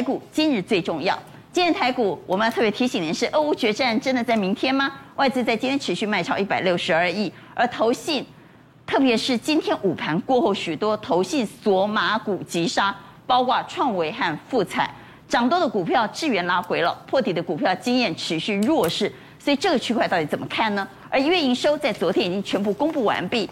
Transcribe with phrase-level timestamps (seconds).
[0.00, 1.14] 台股今日最重要。
[1.52, 4.90] 今天台股我们要特别提醒您是，俄乌决战真的在明天吗？
[5.16, 8.24] 外资在今天持续卖超一百六十二亿，而投信，
[8.86, 12.96] 特别是今天午盘过后，许多投信索马股急杀，
[13.26, 14.90] 包括创维和富彩，
[15.28, 20.88] 涨多的股票智源拉回了，破底的股票经验持续弱势，所以这个区块到底怎么看呢？
[21.10, 23.46] 而月营收在昨天已经全部公布完毕。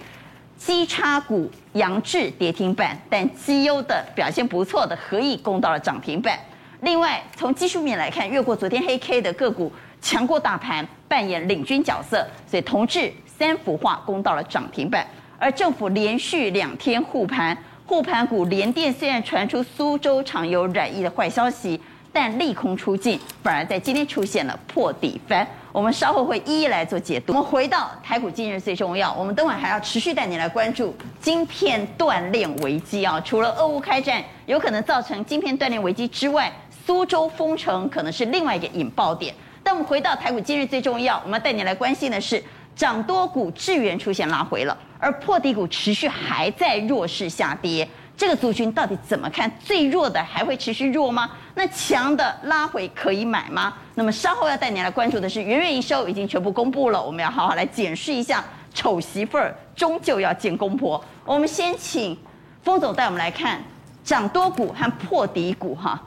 [0.59, 6.39] 基差股扬智跌停板，但绩优的表现不错的合意攻到了涨停板。
[6.80, 15.07] 另外，从技术面来看，越过昨天黑 K 的个股强过大盘，扮演领军角色，所以同致三福化攻到了涨停板。
[15.39, 21.80] 而政府连续两天护盘，护盘股联电虽然传出苏州厂有染疫的坏消息，
[22.13, 25.47] 但利空出尽，反而在今天出现了破底翻。
[25.71, 27.33] 我们稍后会一一来做解读。
[27.33, 33.21] 我们回到台股今日最重要，我们等会还要持续带你来关注晶片断链危机啊！
[33.21, 36.51] 除了俄乌开战有可能造成晶片断链危机之外，
[36.87, 39.35] 苏州封城可能是另外一个引爆点。
[39.63, 42.43] 但我们回到台股今日最重要，我们要带你来关心的是，
[42.75, 47.87] 涨多股智源出现拉回了，而破底股持续还在弱势下跌。
[48.19, 49.49] 这个族群到底怎么看？
[49.61, 51.30] 最弱的还会持续弱吗？
[51.55, 53.73] 那强的拉回可以买吗？
[53.95, 58.45] 那么稍后要带你来关注的是，元月营收已经全部公布了，我们要好好来检视一下。
[58.75, 61.02] 丑媳妇儿终究要见公婆。
[61.25, 62.16] 我们先请
[62.63, 63.63] 封总带我们来看
[64.03, 66.00] 涨多股和破底股哈。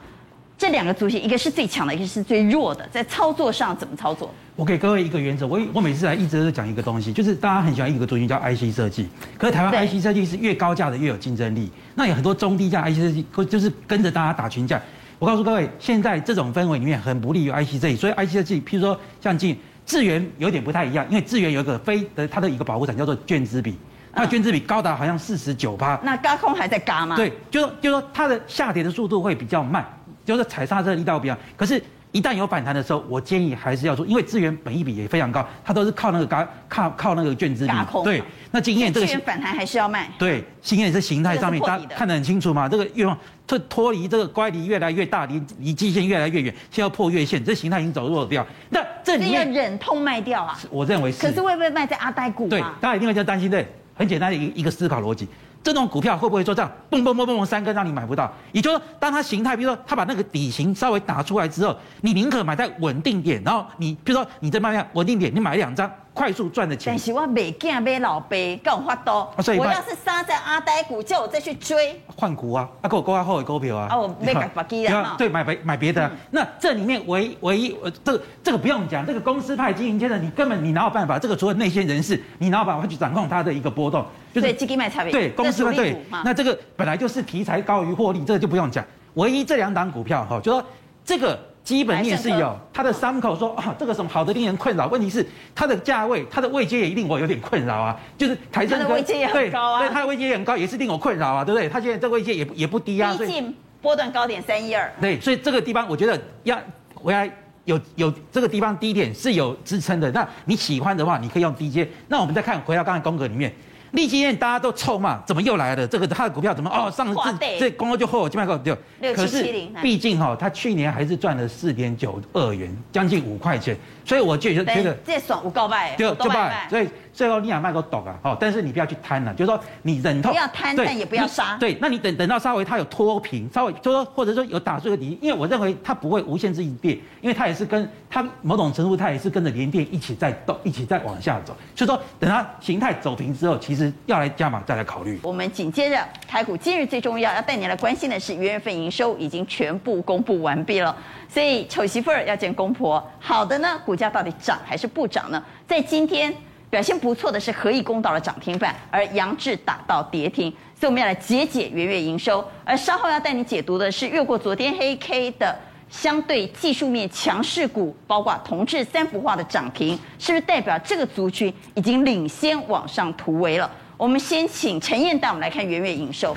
[0.58, 4.30] 这两个族群，一个是最强的，一个是最弱的，在操作上怎么操作？
[4.54, 9.08] 我给各位一个原则，我我每次来一直都是讲一个东西，就是大家很喜欢一个族群叫 IC 设计，
[9.38, 14.80] 可是台湾 IC 设计是越高价的越有竞争力，那有很多中低价 IC 设计，就是跟着大家打群架。
[15.18, 23.78] 我告诉各位，现在这种氛围里面很不利于 IC 设计，所以 IC 设计，譬如说像进智源有点不太一样，因为智源有一个非的它的一个保护伞叫做绢织比，
[24.14, 27.16] 那绢织比高达好像四十九趴，那高空还在嘎吗？
[27.16, 29.82] 对，就说就说它的下跌的速度会比较慢。
[30.24, 37.72] 就是踩刹车的力道比较，可是，一旦有反弹的时候，我建议还是要做，因为资源本益比也非常高，它都是靠那个嘎靠靠那个绢织比。
[38.04, 40.10] 对，那经验这个反弹还是要卖。
[40.18, 48.46] 对，经验是形态上面大家看得很清楚嘛，这个愿望脱脱离这个乖离越来越大，离离基线越来越远，现在要破月线，这形态已经走弱掉。
[48.68, 50.58] 那这里面要忍痛卖掉啊？
[50.70, 51.26] 我认为是。
[51.26, 52.46] 可是会不会卖在阿呆股？
[52.46, 53.50] 对，大家一定会这样担心。
[53.50, 55.26] 对，很简单的一一个思考逻辑。
[55.62, 58.32] 这种股票会不会做这样，蹦蹦蹦蹦蹦三根让你买不到？
[58.52, 65.90] 也就是说，当它形态，比如说它把那个底型稍微打出来之后，你宁可买在稳定点，然后你比如说你在卖量稳定点，你买两张。
[66.14, 69.32] 快速赚的钱，但是我买囝买老爸，跟我发多。
[69.58, 73.88] 我要是杀在阿呆股，叫我再去追换股啊，啊，给我勾下后尾股票啊。
[73.90, 75.14] 啊，我买别别机啊。
[75.16, 76.10] 对，买别买别的。
[76.30, 81.18] 那这里面唯唯一，呃，这个这个不用讲，这个公司派经营阶层，你根本你哪有办法？
[81.18, 84.04] 这个除了内线人士，你哪有办法去掌控它的一个波动？
[84.34, 85.10] 就是基金卖差别。
[85.10, 85.96] 对，公司派对。
[86.24, 88.84] 那这个本来就是题材高于获利，这个就不用讲。
[89.14, 90.62] 唯一这两档股票哈，就说
[91.04, 91.38] 这个。
[91.64, 94.88] 基本面是有，它的伤口说啊，这个什么好的令人困扰。
[94.88, 95.24] 问题是
[95.54, 97.96] 它的价位，它的位阶也令我有点困扰啊。
[98.18, 101.68] 就是台积的位阶也很高啊，对，它的位阶也很高，也是令我困扰啊，对不对？
[101.68, 103.14] 它现在这个位阶也也不低啊。
[103.16, 104.92] 毕竟波段高点三一二。
[105.00, 106.58] 对，所以这个地方我觉得要
[106.94, 107.30] 回来
[107.64, 110.10] 有有这个地方低点是有支撑的。
[110.10, 111.88] 那你喜欢的话，你可以用低阶。
[112.08, 113.52] 那我们再看回到刚才宫格里面。
[113.92, 115.86] 立基院大家都臭骂，怎么又来了？
[115.86, 116.90] 这个他的股票怎么哦？
[116.90, 117.20] 上次
[117.58, 118.76] 这公告就后，今麦后就。
[119.14, 119.42] 可是
[119.80, 126.88] 毕竟哈，他去年还是赚了四点九二元，将近五块钱，所以我就觉得这爽我告白，就就败，所以。
[127.14, 131.58] 最后你想卖个懂啊，好，但是你不要去贪了，就是说你忍痛，不要贪，但也不要杀。
[131.60, 141.54] 对，那你等等到稍微它有脱贫，稍微就说或者说有打碎个底，因为我认为它不会无限制一变，因为它也是跟它某种程度它也是跟着联电一起在动，一起在往下走。
[141.76, 145.18] 所以说等它形态走平之后，其实要来加码再来考虑。
[145.22, 150.94] 我们紧接着台股今日最重要要带你来关心的是，元月份营收已经全部公布完毕了，
[151.28, 153.02] 所以丑媳妇儿要见公婆。
[153.18, 155.42] 好的呢，股价到底涨还是不涨呢？
[155.66, 156.34] 在今天。
[156.72, 162.42] 表现不错的是合意攻到了涨停板，而杨志打到跌停，所以我们要来解解元月营收。
[162.64, 165.54] 而稍后要带你解读的是越过昨天黑 K 的
[165.90, 173.70] 相对技术面强势股，包括同质三幅画的涨停，是不是代表这个族群已经领先往上突围了？
[174.02, 176.36] 我们先请陈燕带我们来看元月营收。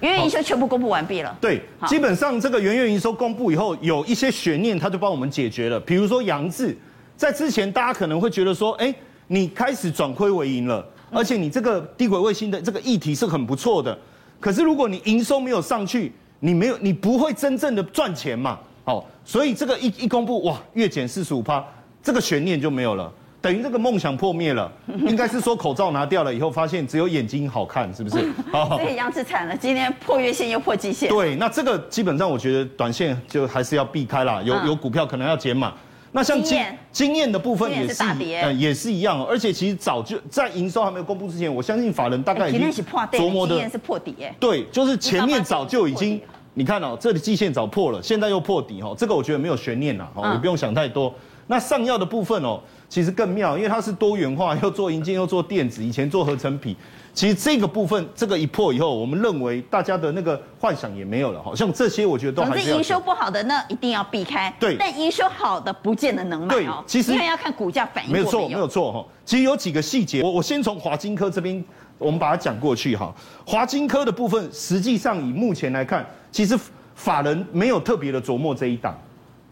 [0.00, 1.36] 元月营收全部公布完毕了。
[1.38, 5.78] 对，基本上这个元月营收公布以后，有一些悬念，它就帮我们解决了。
[5.78, 6.74] 比如说杨志，
[7.14, 8.94] 在之前大家可能会觉得说，哎。
[9.28, 13.98] 你开始转亏为盈了，而且你这个低轨卫星的这个议题是很不错的。
[14.38, 18.56] 可是如果你营收没有上去，你没有，你不会真正的赚钱嘛？
[18.84, 21.64] 好，所以这个一一公布，哇，月减四十五趴，
[22.00, 23.12] 这个悬念就没有了。
[23.46, 24.68] 等于这个梦想破灭了。
[25.06, 28.28] 应该是说口罩拿掉了以后，发现只有眼睛好看，是不是？
[28.50, 31.08] 好，所以杨志惨了，今天破月线又破季线。
[31.08, 35.72] 对，那这个基本上我觉得短线就还是要避开啦，有有股票可能要减码。
[36.10, 36.60] 那像经
[36.90, 38.02] 经验的部分也是，
[38.42, 42.68] 呃，也是一样，而且其实早就在营收还没有公布之前，我相信法人大概已经
[43.12, 46.20] 琢磨的是破底，对，就是前面早就已经，
[46.54, 51.14] 你看哦，这里季线早破了，现在又破底哦，这个我觉得没有悬念啦，哦，也不用想太多。
[51.48, 56.76] 那上药的部分哦，其实更妙，因为它是多元化， 又做银建又做电子，以前做合成皮。
[57.14, 61.42] 其实这个部分，这个一破以后，我们认为大家的那个幻想也没有了。
[61.42, 62.64] 好像这些，我觉得都还是。
[62.64, 64.54] 总之，营收不好的那一定要避开。
[64.60, 64.76] 对。
[64.78, 66.84] 但营收好的不见得能买哦。
[66.86, 68.18] 其实因为要看股价反应没。
[68.18, 69.02] 没有错，没有错哈。
[69.24, 71.64] 其实有几个细节，我我先从华金科这边，
[71.96, 73.14] 我们把它讲过去哈。
[73.46, 76.58] 华金科的部分，实际上以目前来看，其实
[76.94, 78.94] 法人没有特别的琢磨这一档。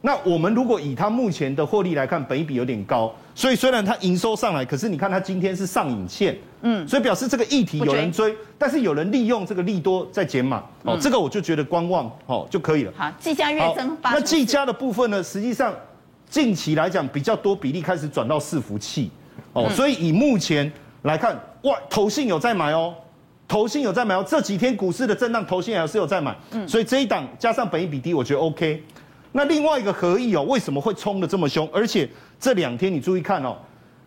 [0.06, 12.92] 那我们如果以它目前的获利来看，本益比有点高，所以虽然它营收上来，可是你看它今天是上影线，嗯，所以表示这个议题有人追，但是有人利用这个利多在减码，哦，这个我就觉得观望哦就可以了。
[12.94, 15.74] 好，技嘉月增八，那技嘉的部分呢，实际上
[16.28, 19.10] 近期来讲比较多比例开始转到伺服器，
[19.54, 20.70] 哦，所以以目前
[21.04, 22.92] 来看，哇，投信有在买哦，
[23.48, 28.82] 投信有在买哦，这几天股市的震荡，投信还是有在买，嗯，所以这一档加上本益比低，我觉得 OK。
[29.36, 31.68] 那另外一个合意哦，为什么会冲的这么凶？
[31.72, 32.08] 而且
[32.38, 33.56] 这两天你注意看哦，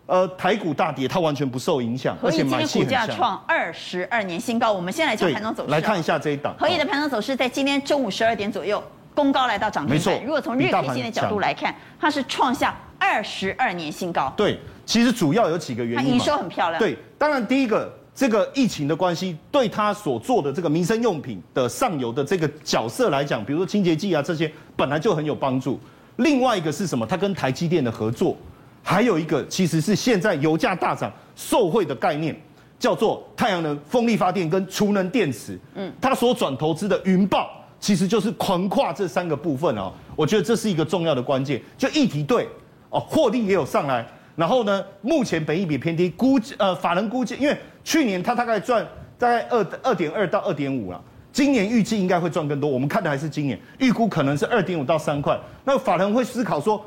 [0.06, 2.78] 呃，台股大跌，它完全不受影响，而且买气。
[2.78, 4.72] 股价创二十二年新高。
[4.72, 6.54] 我们先来讲盘中走势，来看一下这一档。
[6.58, 8.82] 合意的盘中走势在今天中午十二点左右，
[9.14, 10.24] 攻高来到涨停板。
[10.24, 14.32] 如果从日 K 线的角度来看，它是创下二十二年新高。
[14.34, 16.08] 对，其实主要有几个原因。
[16.08, 16.78] 它营收很漂亮。
[16.78, 17.97] 对，当然第一个。
[18.18, 25.78] 这个疫情的关系，对他所做的这个民生用品的上游的这个角色来讲，比如说清洁剂啊这些，本来就很有帮助。
[26.16, 27.06] 另外一个是什么？
[27.06, 28.36] 他跟台积电的合作，
[28.82, 32.34] 还有一个其实是现在油价大涨受惠的概念，
[32.76, 35.56] 叫做太阳能、风力发电跟储能电池。
[35.76, 37.48] 嗯，他所转投资的云豹，
[37.78, 39.92] 其实就是横跨这三个部分哦。
[40.16, 41.62] 我觉得这是一个重要的关键。
[41.76, 42.48] 就议题对
[42.90, 44.04] 哦，获利也有上来。
[44.34, 47.56] 然后呢，目前本益比偏低，估呃法人估计，因为。
[47.88, 48.86] 去年它大概赚
[49.16, 51.02] 大概二二点二到二点五了，
[51.32, 52.68] 今年预计应该会赚更多。
[52.68, 55.34] 我们看的还是今年预估可能是二点五到三块。
[55.64, 56.84] 那法人会思考说，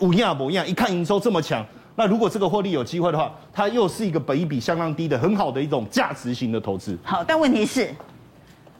[0.00, 0.68] 五亚博一样？
[0.68, 1.64] 一看营收这么强，
[1.96, 6.94] 那如果这个获利有机会的话，它又是一个本益比相当低的很好的一种价值型的投资。
[7.02, 7.88] 好，但问题是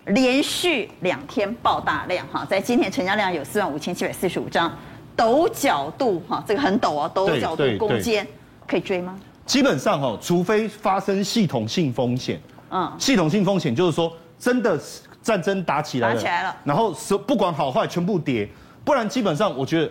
[0.09, 4.71] 连续两天爆大量哈，在今天成交量有四万五千七百四十五张，
[5.17, 8.27] 陡角度哈，这个很陡啊，陡角度攻坚
[8.67, 9.19] 可以追吗？
[9.47, 14.81] 基本上哈，除非发生系统性风险，嗯，系统性风险就是说真的
[15.23, 18.49] 战争打起来了，打起来了，然后是不管好坏全部跌，
[18.85, 19.91] 不然基本上我觉得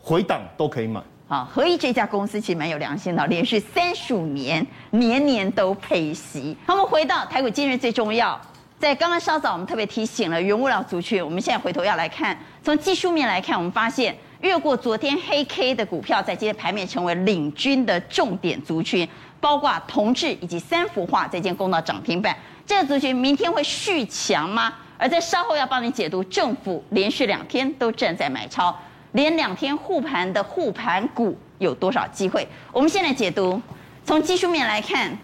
[0.00, 1.02] 回档都可以买。
[1.28, 6.56] 好，合一这家公司其实蛮有良心的，连续三十五年年年都配息。
[6.66, 8.40] 那我们回到台股今日最重要，
[8.78, 14.16] 在刚刚稍早我们特别提醒了原物料族群，我们现在回头要来看，从技术面来看，我们发现。
[14.44, 19.08] 越过昨天黑 K 的股票，在今天盘面成为领军的重点族群，
[19.40, 22.36] 包括同致以及三福化，在今天攻到涨停板。
[22.66, 24.74] 这个族群明天会续强吗？
[24.98, 28.78] 而在稍后要帮你解读，政府连续两天都站在买超，
[29.12, 32.46] 连两天护盘的护盘股有多少机会？
[32.70, 33.58] 我们先来解读，
[34.04, 35.16] 从技术面来看。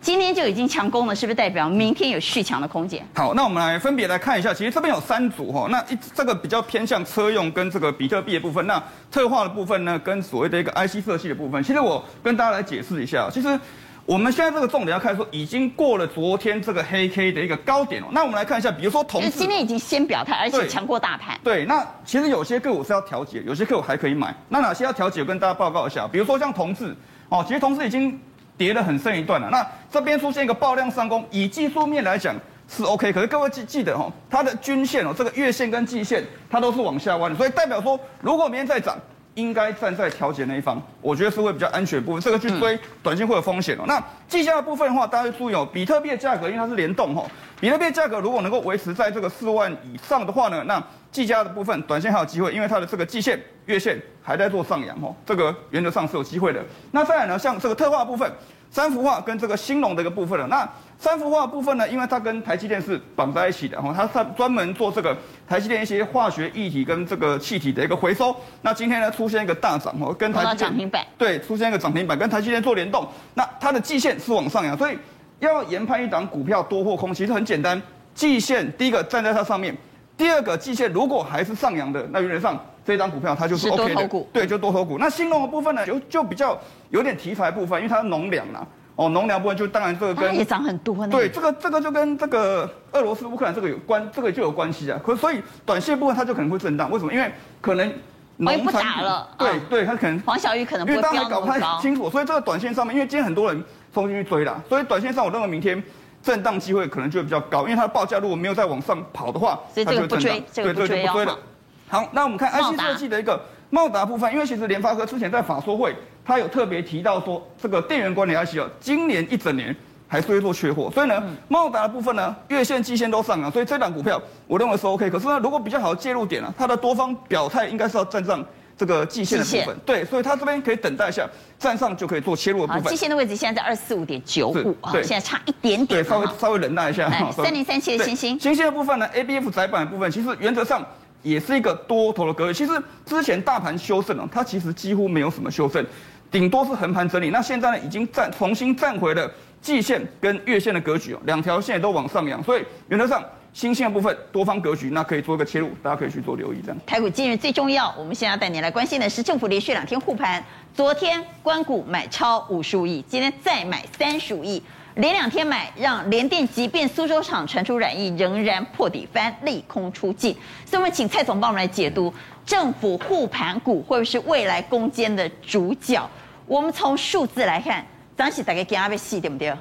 [0.00, 3.04] 今天就已经强攻了，是不是代表明天有续强的空间？
[3.14, 4.54] 好，那我们来分别来看一下。
[4.54, 11.60] 其实这边有三组哈，那一这个比较偏向车用跟这个比特币的部分，那特化的部分呢，跟所谓的一个 IC 设计的部分。
[11.62, 13.58] 其实我跟大家来解释一下，其实
[14.06, 18.06] 我们现在这个重点要看说，已经过了昨天这个黑 K 的一个高点哦。
[18.12, 21.36] 那我们来看一下，比如说今天已经先表态，而且强过大盘。
[21.42, 24.32] 对，那其实有些个股是要调节，有些个股还可以买。
[24.48, 25.22] 那哪些要调节？
[25.22, 26.96] 我跟大家报告一下，比如说像同志
[27.28, 28.18] 哦，其实同志已经。
[28.58, 32.34] 跌了很深一段了，那这边出现一个爆量上攻，以技术面来讲
[32.68, 38.98] 是 OK，可是各位记记得哦，它的均线哦，这个月线跟季线它都是往下弯的，所以代表说如果明天再涨，
[39.38, 43.84] 应该站在调节那一方，我觉得是会比较安全的部分，这个去追短线会有风险哦。
[43.86, 47.24] 那计价的部分的话，大家注意哦，比特币的价格因为它是联动哦，
[47.60, 56.60] 比特币价格如果能够维持在这个四万以上的话呢，那计价的部分短线还有机会，因为它的这个季线、月线还在做上扬哦，这个原则上是有机会的。
[56.90, 58.30] 那再来呢，像这个特化的部分。
[58.70, 60.46] 三幅画跟这个兴隆的一个部分了。
[60.48, 60.68] 那
[61.00, 68.34] 三福化部分呢，因为它跟台积电是绑在一起的哈，它它专门做这个台积电一些化学液体跟这个气体的一个回收。
[68.62, 73.06] 那今天呢出现一个大涨哦，跟台积电涨停板对，出现一个涨停板，跟台积电做联动。
[73.34, 74.98] 那它的季线是往上扬，所以
[75.38, 77.80] 要研判一档股票多或空，其实很简单。
[78.12, 79.72] 季线第一个站在它上面，
[80.16, 84.98] 第二个季线如果还是上扬的，那原则上这张股票它就是 OK 的，多头股对，就多头股。
[84.98, 86.58] 那兴农的部分呢，就就比较
[86.90, 88.66] 有点题材部分，因为它是农粮啦。
[88.98, 91.12] 哦，农粮部分就当然这个跟也涨很多呢。
[91.12, 95.00] 对，这个这个就跟这个俄罗斯乌克兰这个有关，这个就有关系啊。
[95.06, 97.12] 可所以短线部分它就可能会震荡，为什么？
[97.12, 97.92] 因为可能
[98.38, 99.28] 农产不打了。
[99.38, 103.64] 对对，它可能黄小玉可能不因为大家还搞不太清楚，所以这个短线上面，因为今天很多人
[103.94, 105.80] 冲进去追啦，所以短线上我认为明天
[106.20, 111.38] 震荡机会可能就会比较高，因为它的报价如果没有再往上跑的话，所以这个不追，这个不追了。
[111.86, 113.40] 好，那我们看 IC 设计的一个
[113.70, 115.94] 茂达部分，因为其实联发科之前在法说会。
[116.28, 119.74] 他有特别提到说，这个电源管理 IC 哦，今年一整年
[120.06, 125.08] 还是会做缺货，所以呢，茂达的部分呢，月线、季线都上啊，所以这档股票我认为是 OK。
[125.08, 128.44] 可是呢，如果比较好的介入点啊，它的多方表态应该是要站上
[128.76, 131.26] 这个季线的部分，对，所以它这边可以等待一下，
[131.58, 132.90] 站上就可以做切入的部分。
[132.90, 137.10] 季线的位置现在在二四五点九五啊，现在差一点点，对，稍微稍微忍耐一下。
[137.32, 140.84] 三零三七的星星，星星的部分呢，ABF 窄板的部分，其实原则上
[141.22, 142.66] 也是一个多头的格局。
[142.66, 145.84] 其实之前大盘修正啊，它其实几乎没有什么修正。
[146.30, 149.30] 顶多是横盘整理，那现在呢，已经站重新站回了
[149.60, 156.78] 季线跟月线的格局哦，两条线都往上扬，所以原则上新兴的部分多方格局，那可以做一个切入，大家可以去做留意这样。
[156.86, 160.44] 台股今日最重要，我们现在要带你来关心的是政府连续两天护盘，
[160.74, 164.62] 昨天关股买超五十五亿，今天再买三十五亿，
[164.94, 170.34] 连两天买让联电即便苏州厂传出染疫，仍然破底翻利空出尽，
[170.66, 172.12] 所以我们请蔡总帮我们来解读。
[172.44, 176.08] 政府护盘股会不会是未来攻坚的主角？
[176.46, 179.54] 我们从数字来看，张喜大概给阿贝细对不对？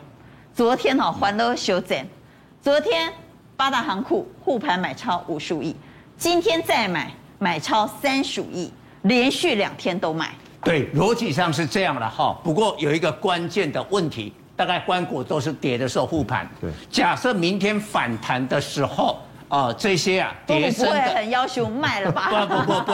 [0.53, 2.07] 昨天哈欢乐修整，
[2.61, 3.11] 昨天
[3.55, 5.75] 八大行库护盘买超五十五亿，
[6.17, 8.71] 今天再买买超三十五亿，
[9.03, 10.33] 连续两天都买。
[10.63, 12.39] 对，逻辑上是这样的哈。
[12.43, 16.45] 不过有一个关键的问题，大概关股都是跌的时候护盘。
[16.59, 19.19] 对，假设明天反弹的时候。
[19.49, 22.45] 哦，这些啊，跌深的不会很要求卖了吧？
[22.45, 22.93] 不 不不不，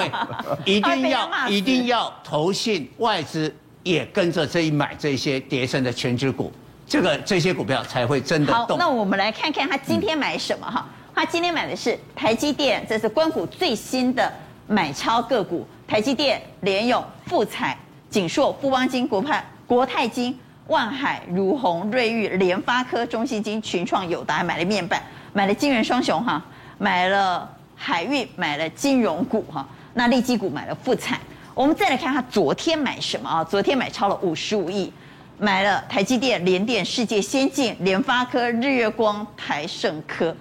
[0.65, 3.51] 一定要一定要投信外资
[3.81, 6.51] 也跟着这一买这些跌深的全值股，
[6.87, 8.67] 这个这些股票才会真的动。
[8.67, 10.85] 好，那我们来看看他今天买什么哈？
[11.15, 14.31] 他今天买的是台积电，这是关股最新的
[14.67, 17.75] 买超个股，台积电、联咏、富彩、
[18.11, 25.01] 锦硕、富邦金、国派、国泰金、万海、如虹、瑞昱、联发科、中信金、群创、友达，还买了面板。
[25.33, 26.39] 买了晶圆双雄哈，
[26.77, 31.19] 买了海运，买了金融股哈，那利基股买了富采。
[31.55, 33.43] 我们再来看他昨天买什么啊？
[33.43, 34.93] 昨天买超了五十五亿，
[35.39, 40.35] 买了台积电、联电、世界先进、联发科、日月光、台盛科。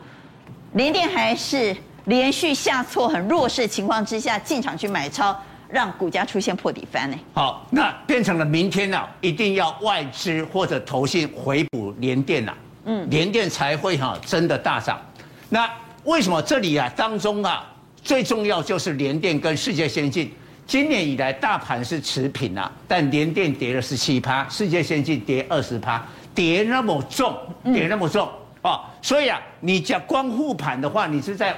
[0.74, 1.74] 联电还是
[2.04, 5.34] 连续下挫很弱势的情况之下进场去买超，
[5.72, 7.16] 让股价出现破底翻呢。
[7.32, 12.58] 好，那变成了明天呢、啊，一定要外资或者投信回补联电了、啊。
[12.84, 15.00] 嗯，联电才会哈真的大涨。
[15.48, 15.70] 那
[16.04, 17.64] 为什么这里啊当中啊
[18.02, 20.30] 最重要就是联电跟世界先进，
[20.66, 27.34] 今年以来大盘是持平啊，但联电跌了十七趴，世界先进跌二十趴，跌那么重，
[27.72, 28.28] 跌那么重
[28.60, 28.80] 哦。
[29.00, 31.56] 所以啊，你讲光护盘的话，你是在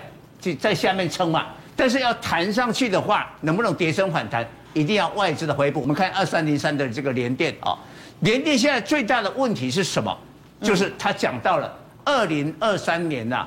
[0.61, 1.47] 在下面撑嘛。
[1.77, 5.81] 但是要弹上去的话，能不能跌升反弹，一定要外资的回补。
[5.81, 7.77] 我们看二三零三的这个联电啊，
[8.21, 10.17] 联电现在最大的问题是什么？
[10.63, 13.47] 就是他讲到了二零二三年呐，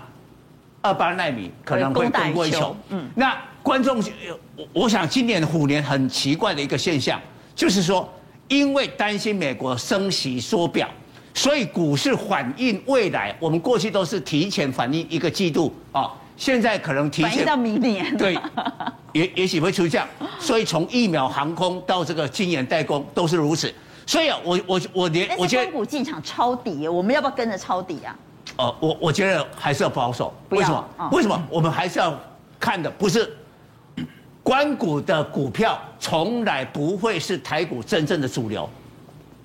[0.81, 2.75] 二八奈米可能会供过于求。
[2.89, 4.03] 嗯，那观众，
[4.55, 7.19] 我我想今年虎年很奇怪的一个现象，
[7.55, 8.07] 就是说，
[8.49, 10.87] 因为担心美国升息缩表，
[11.33, 13.35] 所以股市反映未来。
[13.39, 18.15] 我们过去都是提前反映一个季度啊，现在可能提前到明年。
[18.15, 18.39] 对，
[19.11, 20.07] 也也许会出这样。
[20.39, 23.73] 所以从疫苗、航空到这个晶圆代工都是如此。
[24.05, 28.15] 所以啊，我我我连我觉得股进场抄底，我们要不要跟着抄底啊？
[28.55, 30.33] 哦，我我觉得还是要保守。
[30.49, 31.09] 为什么？
[31.11, 31.43] 为什么？
[31.49, 32.17] 我们还是要
[32.57, 33.35] 看的不是
[34.41, 38.69] 关股的股票，从来不会是台股真正的主流，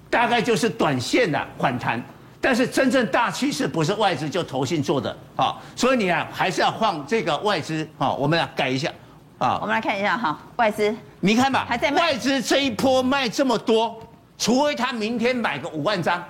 [0.08, 2.00] 大概就是短线的反弹。
[2.42, 8.92] 但是真正大趋势不是外资就投信做的啊，所以你啊还是要放这个外资啊，我们来改一下
[9.38, 9.58] 啊。
[9.62, 13.96] 我们来看一下哈，外资你看吧，还在卖，外资这一波卖这么多。
[14.36, 16.20] 除非他明天买个五万张，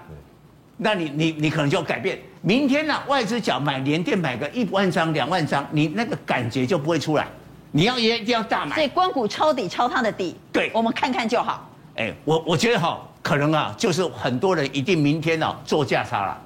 [0.77, 2.21] 那你你你可能就要改变。
[2.43, 7.27] 明天呢、啊，外资讲买连电买个一万张、两万张，你那个感觉就不会出来。
[7.71, 8.75] 你要也一定要大买。
[8.75, 11.67] 所以光谷抄底抄他的底，对，我们看看就好。
[11.97, 16.43] 哎，我我觉得哈，可能啊，就是很多人一定明天呢、啊、做价差了，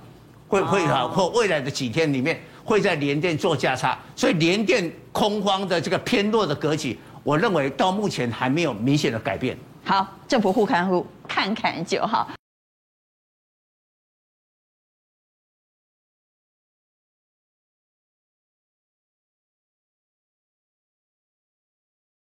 [0.46, 9.56] 会会啊，或未来的几天里面会在联电做价差，所以联电空方的这个偏弱的格局，我认为到目前还没有明显的改变。
[9.84, 12.28] 好，政府互看互看看就好。